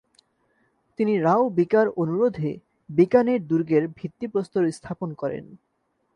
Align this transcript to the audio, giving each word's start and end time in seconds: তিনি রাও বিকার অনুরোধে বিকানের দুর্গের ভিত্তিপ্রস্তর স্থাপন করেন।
তিনি 0.99 1.13
রাও 1.19 1.43
বিকার 1.49 1.87
অনুরোধে 1.95 2.51
বিকানের 2.89 3.39
দুর্গের 3.47 3.83
ভিত্তিপ্রস্তর 3.97 4.63
স্থাপন 4.71 5.09
করেন। 5.13 5.45